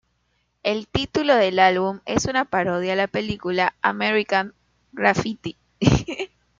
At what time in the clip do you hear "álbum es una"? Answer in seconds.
1.59-2.45